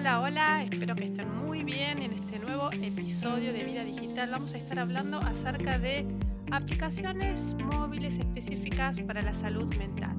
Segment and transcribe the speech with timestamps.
[0.00, 4.30] Hola, hola, espero que estén muy bien en este nuevo episodio de Vida Digital.
[4.30, 6.08] Vamos a estar hablando acerca de
[6.50, 10.16] aplicaciones móviles específicas para la salud mental.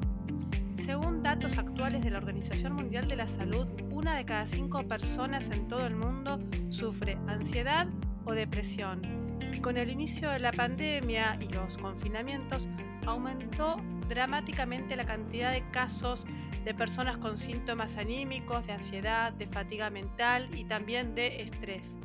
[0.77, 5.49] Según datos actuales de la Organización Mundial de la Salud, una de cada cinco personas
[5.49, 6.37] en todo el mundo
[6.69, 7.87] sufre ansiedad
[8.25, 9.20] o depresión.
[9.59, 12.67] Con el inicio de la pandemia y los confinamientos,
[13.05, 13.75] aumentó
[14.09, 16.25] dramáticamente la cantidad de casos
[16.63, 21.95] de personas con síntomas anímicos, de ansiedad, de fatiga mental y también de estrés.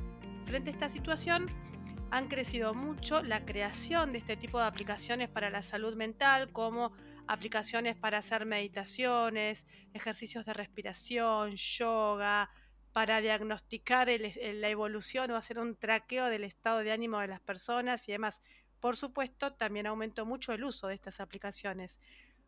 [0.45, 1.47] Frente a esta situación,
[2.11, 6.93] han crecido mucho la creación de este tipo de aplicaciones para la salud mental, como
[7.27, 12.51] aplicaciones para hacer meditaciones, ejercicios de respiración, yoga,
[12.97, 18.09] para diagnosticar la evolución o hacer un traqueo del estado de ánimo de las personas
[18.09, 18.41] y demás.
[18.81, 22.01] Por supuesto, también aumentó mucho el uso de estas aplicaciones.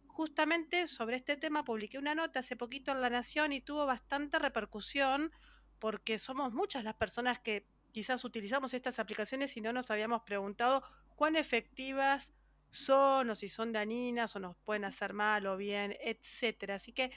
[0.06, 4.38] Justamente sobre este tema publiqué una nota hace poquito en La Nación y tuvo bastante
[4.38, 5.32] repercusión
[5.78, 10.82] porque somos muchas las personas que quizás utilizamos estas aplicaciones y no nos habíamos preguntado
[11.14, 12.32] cuán efectivas
[12.70, 16.76] son o si son dañinas o nos pueden hacer mal o bien, etcétera.
[16.76, 17.12] Así que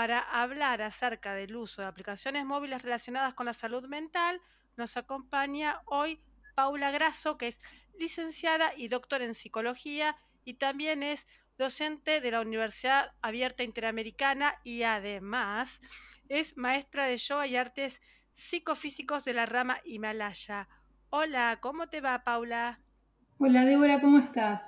[0.00, 4.40] para hablar acerca del uso de aplicaciones móviles relacionadas con la salud mental,
[4.78, 6.22] nos acompaña hoy
[6.54, 7.60] Paula Grasso, que es
[7.98, 11.26] licenciada y doctora en psicología y también es
[11.58, 15.82] docente de la Universidad Abierta Interamericana y además
[16.30, 18.00] es maestra de yoga y artes
[18.32, 20.66] psicofísicos de la rama Himalaya.
[21.10, 22.80] Hola, ¿cómo te va, Paula?
[23.36, 24.62] Hola, Débora, ¿cómo estás?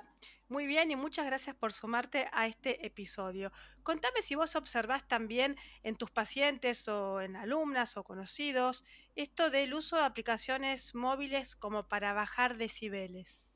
[0.53, 3.51] Muy bien y muchas gracias por sumarte a este episodio.
[3.81, 9.73] Contame si vos observás también en tus pacientes o en alumnas o conocidos esto del
[9.73, 13.55] uso de aplicaciones móviles como para bajar decibeles.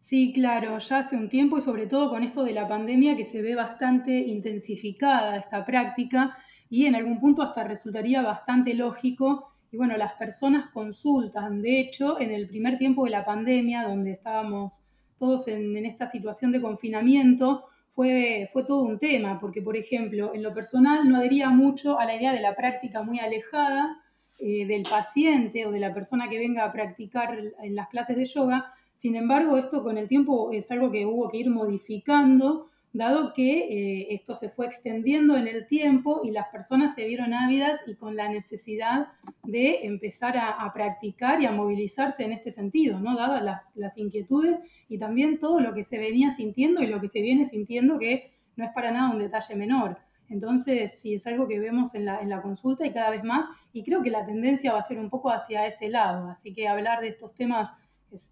[0.00, 3.24] Sí, claro, ya hace un tiempo y sobre todo con esto de la pandemia que
[3.24, 6.36] se ve bastante intensificada esta práctica
[6.68, 9.54] y en algún punto hasta resultaría bastante lógico.
[9.70, 14.10] Y bueno, las personas consultan, de hecho, en el primer tiempo de la pandemia, donde
[14.10, 14.82] estábamos
[15.22, 20.42] todos en, esta situación de confinamiento, fue, fue todo un tema, porque por ejemplo, en
[20.42, 24.02] lo personal no adhería mucho a la idea de la práctica muy alejada
[24.40, 28.24] eh, del paciente o de la persona que venga a practicar en las clases de
[28.24, 28.74] yoga.
[28.96, 33.58] Sin embargo, esto con el tiempo es algo que hubo que ir modificando, dado que
[33.58, 37.94] eh, esto se fue extendiendo en el tiempo y las personas se vieron ávidas y
[37.94, 39.08] con la necesidad
[39.44, 43.16] de empezar a, practicar y a movilizarse en este sentido, ¿no?
[43.16, 47.08] dadas las, las inquietudes y también todo lo que se venía sintiendo y lo que
[47.08, 49.98] se viene sintiendo, que no es para nada un detalle menor.
[50.28, 54.02] Entonces, sí, es algo que vemos en la, consulta y cada vez más, y creo
[54.02, 57.08] que la tendencia va a ser un poco hacia ese lado, así que hablar de
[57.08, 57.70] estos temas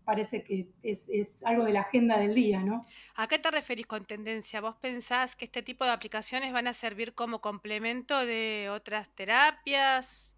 [0.05, 2.87] parece que es, algo de la agenda del día, ¿no?
[3.17, 4.61] ¿A qué te referís con tendencia?
[4.61, 10.37] ¿Vos pensás que este tipo de aplicaciones van a servir como complemento de otras terapias?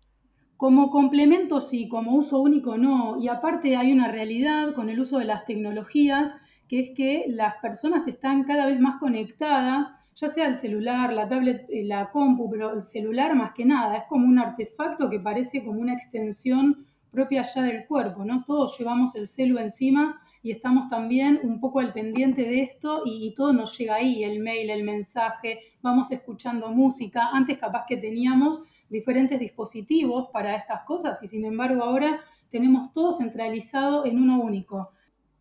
[0.56, 3.20] Como complemento sí, como uso único no.
[3.20, 6.34] Y aparte hay una realidad con el uso de las tecnologías,
[6.68, 11.28] que es que las personas están cada vez más conectadas ya sea el celular, la
[11.28, 15.18] tablet, eh, la compu, pero el celular más que nada, es como un artefacto que
[15.18, 18.42] parece como una extensión propia ya del cuerpo, ¿no?
[18.44, 23.32] Todos llevamos el celu encima y estamos también un poco al pendiente de esto y,
[23.34, 27.28] todo nos llega ahí, el mail, el mensaje, vamos escuchando música.
[27.32, 33.12] Antes capaz que teníamos diferentes dispositivos para estas cosas y sin embargo ahora tenemos todo
[33.12, 34.90] centralizado en uno único.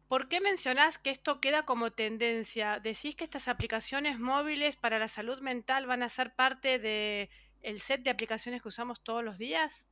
[0.07, 2.79] ¿Por qué mencionás que esto queda como tendencia?
[2.79, 7.29] ¿Decís que estas aplicaciones móviles para la salud mental van a ser parte del
[7.61, 9.87] el set de aplicaciones que usamos todos los días?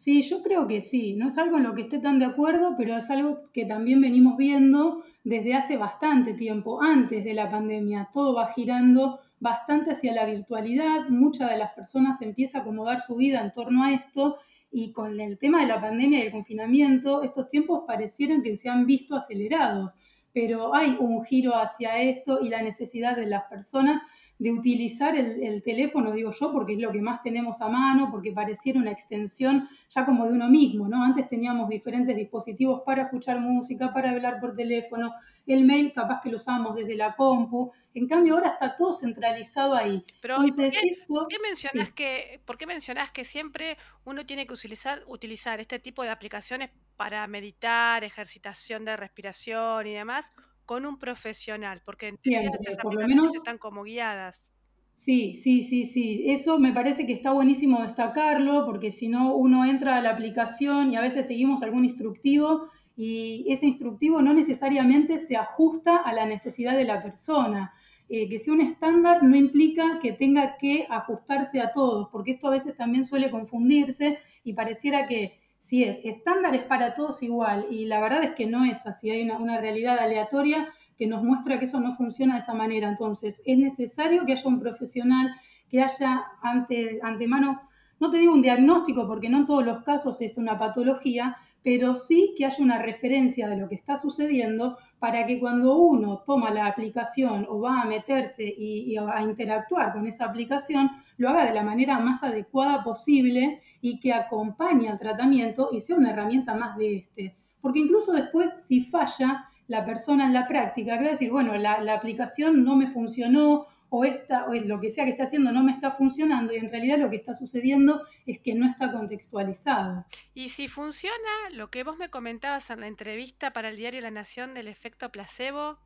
[0.00, 1.12] Sí, yo creo que sí.
[1.12, 4.00] No es algo en lo que esté tan de acuerdo, pero es algo que también
[4.00, 8.08] venimos viendo desde hace bastante tiempo, antes de la pandemia.
[8.10, 11.10] Todo va girando bastante hacia la virtualidad.
[11.10, 14.38] Muchas de las personas empiezan a acomodar su vida en torno a esto
[14.72, 18.70] y con el tema de la pandemia y el confinamiento, estos tiempos parecieron que se
[18.70, 19.92] han visto acelerados,
[20.32, 24.00] pero hay un giro hacia esto y la necesidad de las personas
[24.40, 28.32] de utilizar el, teléfono, digo yo, porque es lo que más tenemos a mano, porque
[28.32, 31.04] pareciera una extensión ya como de uno mismo, ¿no?
[31.04, 35.12] Antes teníamos diferentes dispositivos para escuchar música, para hablar por teléfono,
[35.46, 39.74] el mail capaz que lo usábamos desde la compu, en cambio ahora está todo centralizado
[39.74, 40.02] ahí.
[40.22, 43.76] Pero ¿por, qué, mencionas que, ¿por qué mencionas que siempre
[44.06, 49.92] uno tiene que utilizar, utilizar este tipo de aplicaciones para meditar, ejercitación de respiración y
[49.92, 50.32] demás?
[50.70, 54.52] Con un profesional, porque Siempre, por lo menos están como guiadas.
[54.94, 56.24] Sí, sí, sí, sí.
[56.30, 60.92] Eso me parece que está buenísimo destacarlo, porque si no, uno entra a la aplicación
[60.92, 66.26] y a veces seguimos algún instructivo y ese instructivo no necesariamente se ajusta a la
[66.26, 67.72] necesidad de la persona.
[68.12, 72.48] eh, que sea un estándar no implica que tenga que ajustarse a todos, porque esto
[72.48, 77.66] a veces también suele confundirse y pareciera que si es estándar es para todos igual,
[77.70, 80.68] y la verdad es que no es así, hay una, realidad aleatoria
[80.98, 82.88] que nos muestra que eso no funciona de esa manera.
[82.88, 85.30] Entonces, es necesario que haya un profesional,
[85.70, 87.62] que haya ante, antemano,
[88.00, 91.96] no te digo un diagnóstico, porque no en todos los casos es una patología, pero
[91.96, 96.50] sí que haya una referencia de lo que está sucediendo para que cuando uno toma
[96.50, 101.54] la aplicación o va a meterse y, a interactuar con esa aplicación, lo haga de
[101.54, 106.76] la manera más adecuada posible y que acompañe al tratamiento y sea una herramienta más
[106.76, 107.34] de este.
[107.62, 111.54] Porque incluso después, si falla la persona en la práctica, que va a decir, bueno,
[111.56, 115.52] la, la aplicación no me funcionó o, esta, o lo que sea que está haciendo
[115.52, 118.92] no me está funcionando y en realidad lo que está sucediendo es que no está
[118.92, 120.06] contextualizado.
[120.32, 121.14] Y si funciona
[121.52, 125.10] lo que vos me comentabas en la entrevista para el diario La Nación del efecto
[125.10, 125.78] placebo.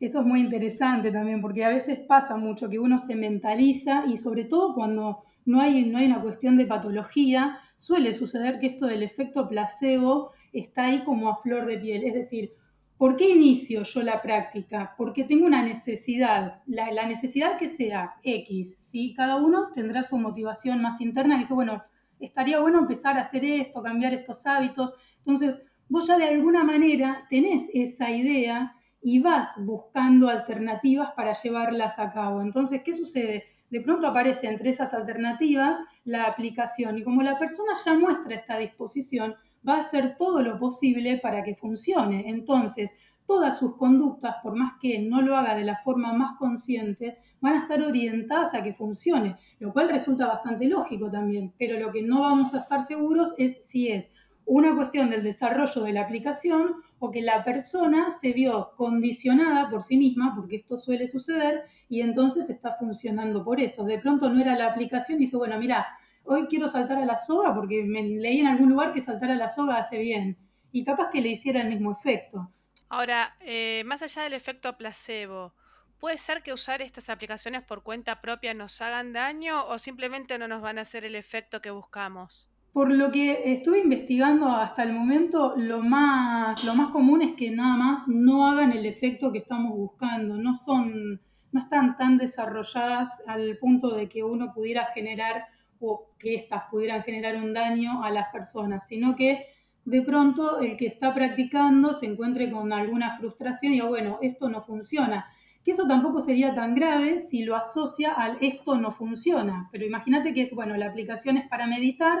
[0.00, 4.16] Eso es muy interesante también porque a veces pasa mucho que uno se mentaliza y
[4.16, 8.86] sobre todo cuando no hay, no hay una cuestión de patología, suele suceder que esto
[8.86, 12.04] del efecto placebo está ahí como a flor de piel.
[12.04, 12.52] Es decir,
[12.98, 14.94] ¿Por qué inicio yo la práctica?
[14.98, 19.14] Porque tengo una necesidad, la, necesidad que sea X, ¿sí?
[19.16, 21.84] Cada uno tendrá su motivación más interna y dice, bueno,
[22.18, 24.94] estaría bueno empezar a hacer esto, cambiar estos hábitos.
[25.18, 32.00] Entonces, vos ya de alguna manera tenés esa idea y vas buscando alternativas para llevarlas
[32.00, 32.42] a cabo.
[32.42, 33.44] Entonces, ¿qué sucede?
[33.70, 38.58] De pronto aparece entre esas alternativas la aplicación y como la persona ya muestra esta
[38.58, 42.28] disposición, va a hacer todo lo posible para que funcione.
[42.28, 42.90] Entonces,
[43.26, 47.54] todas sus conductas, por más que no lo haga de la forma más consciente, van
[47.54, 52.02] a estar orientadas a que funcione, lo cual resulta bastante lógico también, pero lo que
[52.02, 54.10] no vamos a estar seguros es si es
[54.46, 59.82] una cuestión del desarrollo de la aplicación o que la persona se vio condicionada por
[59.82, 63.84] sí misma, porque esto suele suceder, y entonces está funcionando por eso.
[63.84, 65.86] De pronto no era la aplicación y dice, bueno, mira,
[66.28, 69.34] hoy quiero saltar a la soga porque me leí en algún lugar que saltar a
[69.34, 70.36] la soga hace bien.
[70.70, 72.50] Y capaz que le hiciera el mismo efecto.
[72.90, 75.54] Ahora, eh, más allá del efecto placebo,
[75.98, 80.48] ¿puede ser que usar estas aplicaciones por cuenta propia nos hagan daño o simplemente no
[80.48, 82.50] nos van a hacer el efecto que buscamos?
[82.72, 87.50] Por lo que estuve investigando hasta el momento, lo más, lo más común es que
[87.50, 90.36] nada más no hagan el efecto que estamos buscando.
[90.36, 91.20] No son,
[91.50, 95.46] no están tan desarrolladas al punto de que uno pudiera generar
[95.80, 99.46] o que éstas pudieran generar un daño a las personas, sino que
[99.84, 104.48] de pronto el que está practicando se encuentre con alguna frustración y diga, bueno, esto
[104.48, 105.26] no funciona.
[105.64, 109.68] Que eso tampoco sería tan grave si lo asocia al esto no funciona.
[109.72, 112.18] Pero imagínate que es, bueno, la aplicación es para meditar,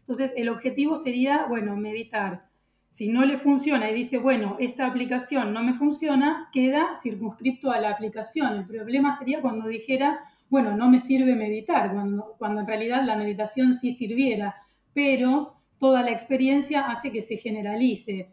[0.00, 2.46] entonces el objetivo sería, bueno, meditar.
[2.90, 7.80] Si no le funciona y dice, bueno, esta aplicación no me funciona, queda circunscripto a
[7.80, 8.54] la aplicación.
[8.54, 10.20] El problema sería cuando dijera,
[10.54, 14.54] bueno, no me sirve meditar, cuando, cuando en realidad la meditación sí sirviera,
[14.92, 18.30] pero toda la experiencia hace que se generalice.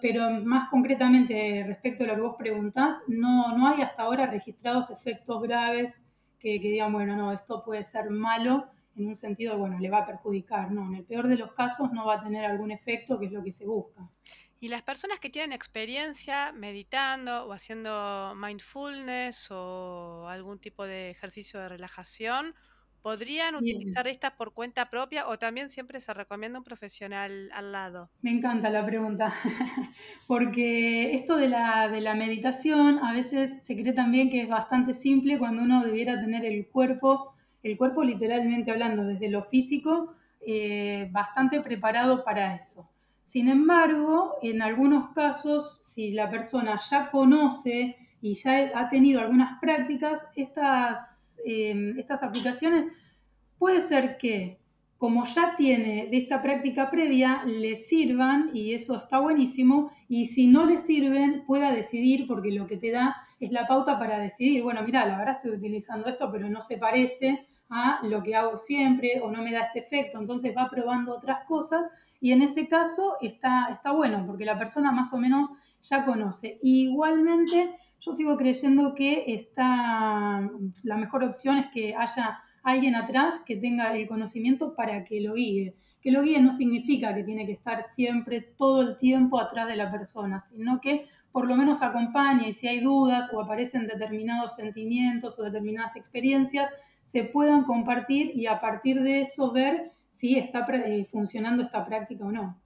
[0.00, 4.90] pero más concretamente respecto a lo que vos preguntás, no, no hay hasta ahora registrados
[4.90, 6.04] efectos graves
[6.40, 8.66] que, que digan, bueno, no, esto puede ser malo
[8.96, 10.72] en un sentido, bueno, le va a perjudicar.
[10.72, 13.32] No, en el peor de los casos no va a tener algún efecto, que es
[13.32, 14.02] lo que se busca.
[14.62, 21.58] Y las personas que tienen experiencia meditando o haciendo mindfulness o algún tipo de ejercicio
[21.58, 22.54] de relajación,
[23.02, 28.12] ¿podrían utilizar estas por cuenta propia o también siempre se recomienda un profesional al lado?
[28.20, 29.34] Me encanta la pregunta,
[30.28, 34.94] porque esto de la, de la meditación a veces se cree también que es bastante
[34.94, 40.14] simple cuando uno debiera tener el cuerpo, el cuerpo literalmente hablando desde lo físico,
[40.46, 42.88] eh, bastante preparado para eso.
[43.32, 49.58] Sin embargo, en algunos casos, si la persona ya conoce y ya ha tenido algunas
[49.58, 52.88] prácticas, estas, em, estas aplicaciones
[53.58, 54.58] puede ser que,
[54.98, 60.46] como ya tiene de esta práctica previa, le sirvan y eso está buenísimo, y si
[60.46, 64.62] no le sirven, pueda decidir, porque lo que te da es la pauta para decidir,
[64.62, 68.58] bueno, mira, la verdad estoy utilizando esto, pero no se parece a lo que hago
[68.58, 71.86] siempre o no me da este efecto, entonces va probando otras cosas
[72.22, 75.50] y en ese caso está, está bueno, porque la persona más o menos
[75.82, 76.60] ya conoce.
[76.62, 80.48] igualmente, yo sigo creyendo que está,
[80.84, 85.34] la mejor opción es que haya alguien atrás que tenga el conocimiento para que lo
[85.34, 85.74] guíe.
[86.00, 89.74] Que lo guíe no significa que tiene que estar siempre todo el tiempo atrás de
[89.74, 94.54] la persona, sino que por lo menos acompañe y si hay dudas o aparecen determinados
[94.54, 96.70] sentimientos o determinadas experiencias,
[97.02, 102.24] se puedan compartir y a partir de eso ver si está eh, funcionando esta práctica
[102.24, 102.60] o no.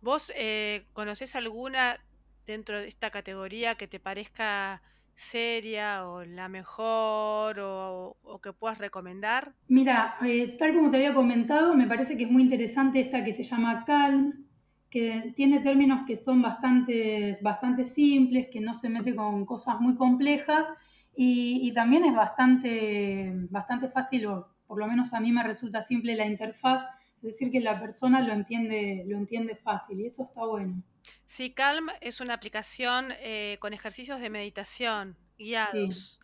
[0.00, 1.98] ¿Vos eh, conocés alguna
[2.46, 4.82] dentro de esta categoría que te parezca
[5.14, 9.52] seria o la mejor o, que puedas recomendar?
[9.68, 13.32] Mira, eh, tal como te había comentado, me parece que es muy interesante esta que
[13.32, 14.46] se llama Calm,
[14.90, 19.94] que tiene términos que son bastante, bastante simples, que no se mete con cosas muy
[19.94, 20.66] complejas
[21.14, 26.16] y, también es bastante, bastante fácil, o por lo menos a mí me resulta simple
[26.16, 26.82] la interfaz,
[27.16, 30.82] es decir, que la persona lo entiende, lo entiende fácil y eso está bueno.
[31.26, 36.18] Sí, Calm es una aplicación eh, con ejercicios de meditación guiados.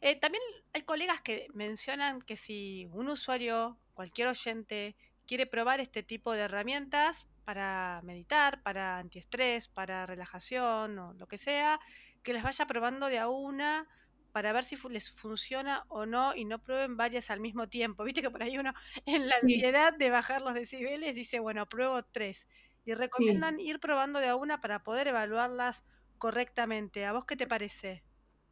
[0.00, 0.42] Eh, también
[0.72, 6.40] hay colegas que mencionan que si un usuario, cualquier oyente, quiere probar este tipo de
[6.40, 11.78] herramientas para meditar, para antiestrés, para relajación o lo que sea,
[12.24, 13.86] que les vaya probando de a una
[14.32, 18.04] para ver si les funciona o no y no prueben varias al mismo tiempo.
[18.04, 18.72] Viste que por ahí uno
[19.06, 22.48] en la ansiedad de bajar los decibeles dice, bueno, pruebo tres.
[22.84, 25.84] Y recomiendan ir probando de a una para poder evaluarlas
[26.18, 27.04] correctamente.
[27.04, 28.02] ¿A vos qué te parece?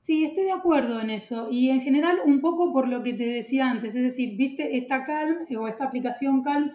[0.01, 1.49] Sí, estoy de acuerdo en eso.
[1.51, 5.05] Y en general, un poco por lo que te decía antes, es decir, viste, esta
[5.05, 6.73] Calm o esta aplicación Calm,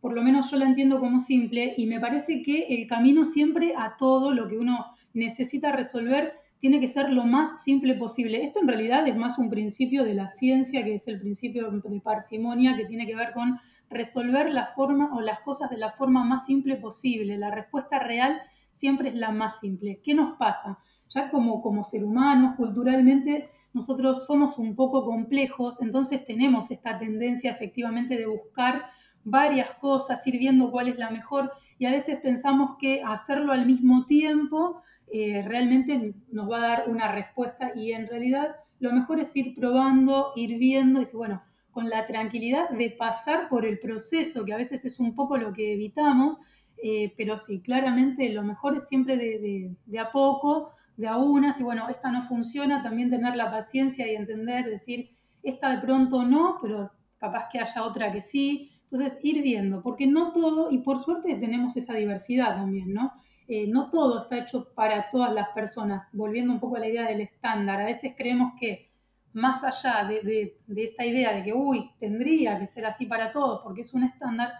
[0.00, 3.74] por lo menos yo la entiendo como simple y me parece que el camino siempre
[3.76, 8.44] a todo lo que uno necesita resolver tiene que ser lo más simple posible.
[8.44, 12.00] Esto en realidad es más un principio de la ciencia, que es el principio de
[12.00, 13.58] parsimonia, que tiene que ver con
[13.90, 17.36] resolver la forma o las cosas de la forma más simple posible.
[17.36, 18.40] La respuesta real
[18.72, 20.00] siempre es la más simple.
[20.02, 20.78] ¿Qué nos pasa?
[21.14, 27.52] Ya como, como ser humanos, culturalmente, nosotros somos un poco complejos, entonces tenemos esta tendencia
[27.52, 28.86] efectivamente de buscar
[29.22, 33.66] varias cosas, ir viendo cuál es la mejor y a veces pensamos que hacerlo al
[33.66, 34.82] mismo tiempo
[35.12, 39.54] eh, realmente nos va a dar una respuesta y en realidad lo mejor es ir
[39.54, 44.56] probando, ir viendo y bueno, con la tranquilidad de pasar por el proceso, que a
[44.56, 46.38] veces es un poco lo que evitamos,
[46.82, 51.62] eh, pero sí, claramente lo mejor es siempre de, a poco, de a unas, y
[51.62, 55.10] bueno, esta no funciona, también tener la paciencia y entender, decir,
[55.42, 58.72] esta de pronto no, pero capaz que haya otra que sí.
[58.90, 63.12] Entonces, ir viendo, porque no todo, y por suerte tenemos esa diversidad también, ¿no?
[63.48, 67.06] Eh, no todo está hecho para todas las personas, volviendo un poco a la idea
[67.08, 67.80] del estándar.
[67.80, 68.90] A veces creemos que
[69.32, 73.82] más allá de, esta idea de que, uy, tendría que ser así para todos porque
[73.82, 74.50] es un estándar,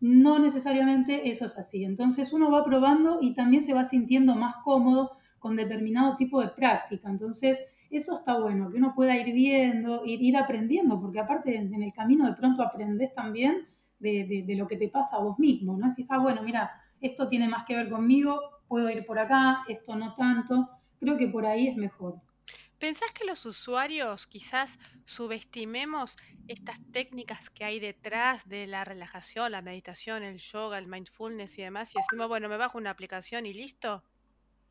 [0.00, 1.84] no necesariamente eso es así.
[1.84, 6.48] Entonces uno va probando y también se va sintiendo más cómodo con determinado tipo de
[6.48, 7.08] práctica.
[7.08, 7.60] Entonces
[7.90, 12.26] eso está bueno, que uno pueda ir viendo, ir, aprendiendo, porque aparte en, el camino
[12.26, 15.90] de pronto aprendes también de, lo que te pasa a vos mismo, ¿no?
[15.90, 16.70] Si ah, bueno, mira,
[17.00, 20.68] esto tiene más que ver conmigo, puedo ir por acá, esto no tanto.
[21.00, 22.20] Creo que por ahí es mejor.
[22.78, 29.62] ¿Pensás que los usuarios quizás subestimemos estas técnicas que hay detrás de la relajación, la
[29.62, 31.94] meditación, el yoga, el mindfulness y demás?
[31.94, 34.02] Y decimos, bueno, me bajo una aplicación y listo.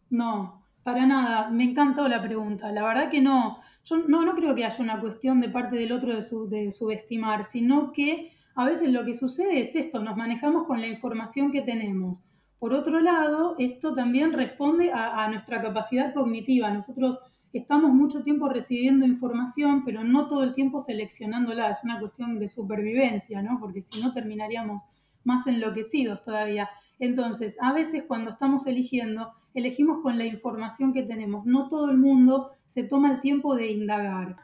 [0.10, 1.50] No, para nada.
[1.50, 2.72] Me encantó la pregunta.
[2.72, 3.62] La verdad que no.
[3.86, 7.46] Yo no, no creo que haya una cuestión de parte del otro de, de subestimar,
[7.46, 11.62] sino que a veces lo que sucede es esto, nos manejamos con la información que
[11.62, 12.20] tenemos.
[12.60, 16.70] Por otro lado, esto también responde a, nuestra capacidad cognitiva.
[16.72, 17.20] Nosotros
[17.52, 21.72] estamos mucho tiempo recibiendo información, pero no todo el tiempo seleccionándola.
[21.72, 23.60] Es una cuestión de supervivencia, ¿no?
[23.60, 24.82] Porque si no terminaríamos
[25.26, 26.70] más enloquecidos todavía.
[27.00, 31.46] Entonces, a veces cuando estamos eligiendo, elegimos con la información que tenemos.
[31.46, 34.38] No todo el mundo se toma el tiempo de indagar.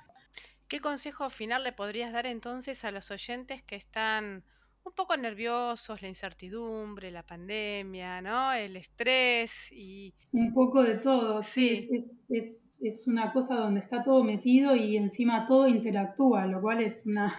[0.69, 4.43] ¿Qué consejo final le podrías dar entonces a los oyentes que están
[4.83, 8.53] un poco nerviosos, la incertidumbre, la pandemia, ¿no?
[8.53, 10.13] El estrés y...
[10.31, 11.89] Un poco de todo, sí.
[12.29, 17.35] Es, una cosa donde está todo metido y encima todo interactúa, lo cual es una...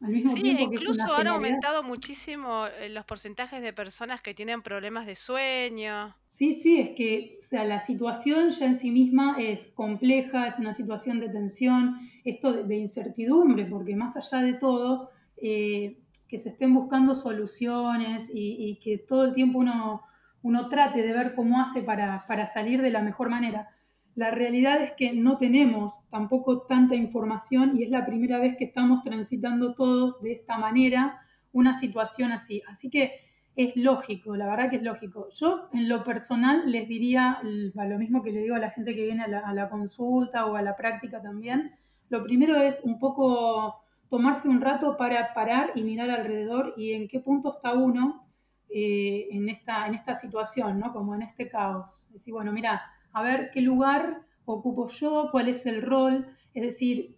[0.34, 6.14] sí, incluso han aumentado muchísimo eh, los porcentajes de personas que tienen problemas de sueño.
[6.36, 10.72] Sí, sí, es que sea, la situación ya en sí misma es compleja, es una
[10.72, 16.74] situación de tensión, esto de, incertidumbre, porque más allá de todo, eh, que se estén
[16.74, 20.02] buscando soluciones y, que todo el tiempo uno,
[20.42, 23.68] uno trate de ver cómo hace para, para salir de la mejor manera.
[24.16, 28.64] La realidad es que no tenemos tampoco tanta información y es la primera vez que
[28.64, 31.20] estamos transitando todos de esta manera
[31.52, 32.60] una situación así.
[32.66, 33.20] Así que
[33.56, 35.28] es lógico, la verdad que es lógico.
[35.30, 39.04] Yo en lo personal les diría lo mismo que le digo a la gente que
[39.04, 41.72] viene a la, consulta o a la práctica también.
[42.08, 43.80] Lo primero es un poco
[44.10, 48.26] tomarse un rato para parar y mirar alrededor y en qué punto está uno
[48.68, 50.92] eh, en, esta, en esta situación, ¿no?
[50.92, 52.04] Como en este caos.
[52.10, 52.82] Decir, bueno, mira,
[53.12, 57.13] a ver qué lugar ocupo yo, cuál es el rol, es decir,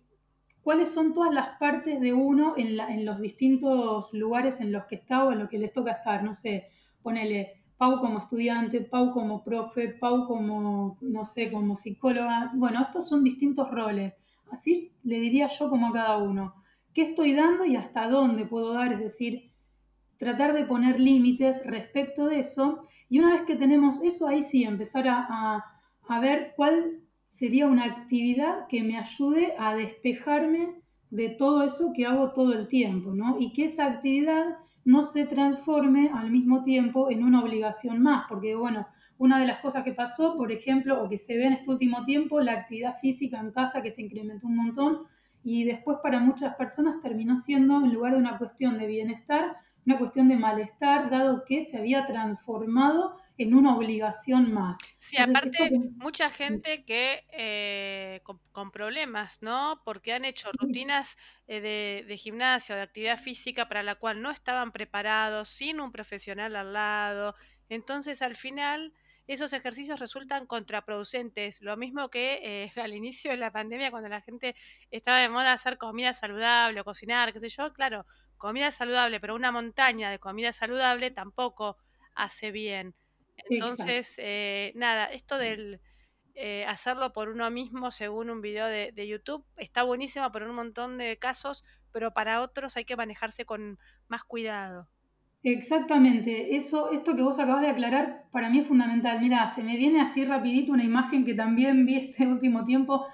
[0.66, 4.96] cuáles son todas las partes de uno en, en los distintos lugares en los que
[4.96, 6.66] está o en los que les toca estar, no sé,
[7.04, 12.50] ponele, Pau como estudiante, Pau como profe, Pau como, no sé, como psicóloga.
[12.56, 14.14] Bueno, estos son distintos roles.
[14.50, 16.56] Así le diría yo como a cada uno.
[16.92, 18.92] ¿Qué estoy dando y hasta dónde puedo dar?
[18.92, 19.52] Es decir,
[20.16, 22.88] tratar de poner límites respecto de eso.
[23.08, 25.64] Y una vez que tenemos eso, ahí sí, empezar a,
[26.08, 27.05] a ver cuál
[27.36, 30.74] sería una actividad que me ayude a despejarme
[31.10, 33.36] de todo eso que hago todo el tiempo, ¿no?
[33.38, 38.54] Y que esa actividad no se transforme al mismo tiempo en una obligación más, porque
[38.54, 38.86] bueno,
[39.18, 42.04] una de las cosas que pasó, por ejemplo, o que se ve en este último
[42.06, 45.02] tiempo, la actividad física en casa que se incrementó un montón
[45.44, 49.98] y después para muchas personas terminó siendo, en lugar de una cuestión de bienestar, una
[49.98, 54.78] cuestión de malestar, dado que se había transformado en una obligación más.
[54.98, 59.82] Sí, aparte, mucha gente que eh, con, problemas, ¿no?
[59.84, 61.16] Porque han hecho rutinas
[61.46, 65.80] eh, de, de, gimnasia o de actividad física para la cual no estaban preparados, sin
[65.80, 67.34] un profesional al lado.
[67.68, 68.92] Entonces, al final,
[69.26, 71.60] esos ejercicios resultan contraproducentes.
[71.62, 74.54] Lo mismo que eh, al inicio de la pandemia, cuando la gente
[74.90, 79.34] estaba de moda hacer comida saludable o cocinar, qué sé yo, claro, comida saludable, pero
[79.34, 81.76] una montaña de comida saludable tampoco
[82.14, 82.94] hace bien.
[83.48, 85.80] Entonces, eh, nada, esto del
[86.34, 90.54] eh, hacerlo por uno mismo según un video de, de, YouTube está buenísimo por un
[90.54, 93.78] montón de casos, pero para otros hay que manejarse con
[94.08, 94.88] más cuidado.
[95.42, 99.20] Exactamente, eso, esto que vos acabas de aclarar para mí es fundamental.
[99.20, 103.06] Mira, se me viene así rapidito una imagen que también vi este último tiempo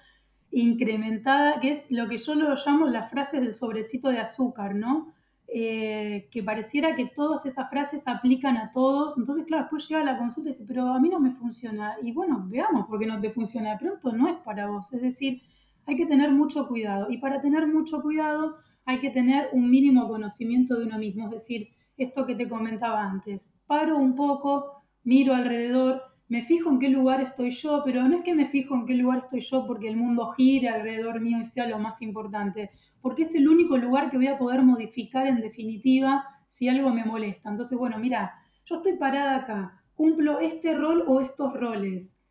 [0.51, 5.13] incrementada, que es lo que yo lo llamo las frases del sobrecito de azúcar, ¿no?
[5.55, 9.19] Eh, que pareciera que todas esas frases aplican a todos.
[9.19, 11.97] Entonces, claro, después llega la consulta y dice, pero a mí no me funciona.
[12.01, 13.73] Y bueno, veamos por qué no te funciona.
[13.73, 14.91] De pronto no es para vos.
[14.95, 15.43] Es decir,
[15.87, 17.11] hay que tener mucho cuidado.
[17.11, 18.57] Y para tener mucho cuidado
[18.87, 21.27] hay que tener un mínimo conocimiento de uno mismo.
[21.27, 21.69] Es decir,
[21.99, 23.47] esto que te comentaba antes.
[23.67, 28.23] Paro un poco, miro alrededor, me fijo en qué lugar estoy yo, pero no es
[28.23, 31.45] que me fijo en qué lugar estoy yo porque el mundo gire alrededor mío y
[31.45, 32.71] sea lo más importante,
[33.03, 37.05] porque es el único lugar que voy a poder modificar en definitiva si algo me
[37.05, 37.51] molesta.
[37.51, 38.35] Entonces, bueno, mira,
[38.65, 42.23] yo estoy parada acá, cumplo este rol o estos roles.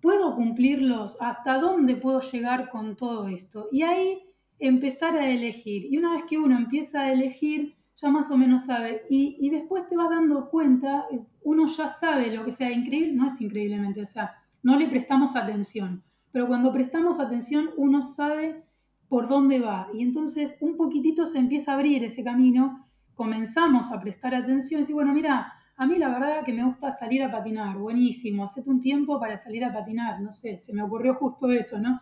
[0.00, 1.16] ¿Puedo cumplirlos?
[1.20, 3.68] ¿Hasta dónde puedo llegar con todo esto?
[3.70, 4.22] Y ahí
[4.58, 5.86] empezar a elegir.
[5.90, 9.02] Y una vez que uno empieza a elegir, ya más o menos sabe.
[9.08, 11.06] Y, después te vas dando cuenta,
[11.42, 15.36] uno ya sabe lo que sea increíble, no es increíblemente, o sea, no le prestamos
[15.36, 16.02] atención.
[16.32, 18.62] Pero cuando prestamos atención, uno sabe
[19.08, 19.88] por dónde va.
[19.94, 24.82] Y entonces un poquitito se empieza a abrir ese camino, comenzamos a prestar atención y
[24.82, 28.70] decir, bueno, mira, a mí la verdad que me gusta salir a patinar, buenísimo, hacete
[28.70, 32.00] un tiempo para salir a patinar, no sé, se me ocurrió justo eso, ¿no?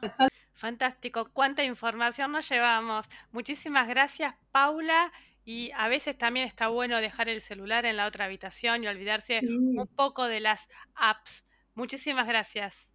[0.52, 3.08] Fantástico, cuánta información nos llevamos.
[3.32, 5.12] Muchísimas gracias, Paula.
[5.44, 9.44] Y a veces también está bueno dejar el celular en la otra habitación y olvidarse
[9.46, 9.46] Sí.
[9.74, 11.44] un poco de las apps.
[11.74, 12.88] Muchísimas gracias.